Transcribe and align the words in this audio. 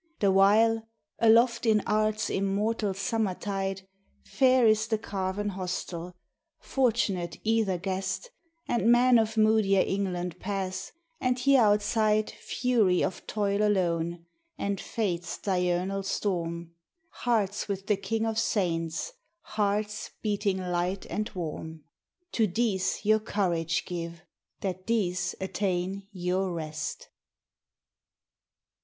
The 0.19 0.31
while, 0.31 0.87
aloft 1.19 1.63
in 1.67 1.83
Art's 1.85 2.31
immortal 2.31 2.95
summertide, 2.95 3.83
Fair 4.23 4.65
is 4.65 4.87
the 4.87 4.97
carven 4.97 5.49
hostel, 5.49 6.15
fortunate 6.57 7.37
either 7.43 7.77
guest, 7.77 8.31
And 8.67 8.91
men 8.91 9.19
of 9.19 9.37
moodier 9.37 9.83
England 9.85 10.39
pass, 10.39 10.91
and 11.19 11.37
hear 11.37 11.61
outside 11.61 12.31
Fury 12.31 13.03
of 13.03 13.27
toil 13.27 13.61
alone, 13.61 14.25
and 14.57 14.81
fate's 14.81 15.37
diurnal 15.37 16.01
storm, 16.01 16.71
Hearts 17.09 17.67
with 17.67 17.85
the 17.85 17.95
King 17.95 18.25
of 18.25 18.39
Saints, 18.39 19.13
hearts 19.41 20.09
beating 20.23 20.57
light 20.57 21.05
and 21.11 21.29
warm! 21.35 21.83
To 22.31 22.47
these 22.47 23.05
your 23.05 23.19
courage 23.19 23.85
give, 23.85 24.23
that 24.61 24.87
these 24.87 25.35
attain 25.39 26.07
your 26.11 26.51
rest. 26.51 27.09